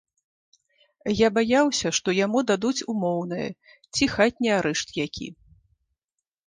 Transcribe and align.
Я 1.19 1.27
баяўся, 1.37 1.87
што 1.99 2.09
яму 2.25 2.39
дадуць 2.53 2.85
умоўнае 2.95 3.49
ці 3.95 4.03
хатні 4.17 4.49
арышт 4.59 4.89
які. 5.05 5.27